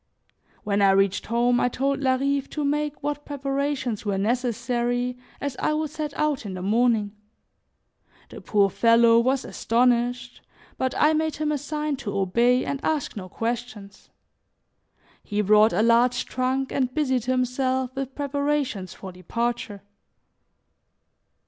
[0.63, 5.75] When I reached home, I told Larive to make what preparations were necessary as I
[5.75, 7.11] would set out in the morning.
[8.29, 10.41] The poor fellow was astonished,
[10.79, 14.09] but I made him a sign to obey and ask no questions.
[15.21, 19.83] He brought a large trunk and busied himself with preparations for departure.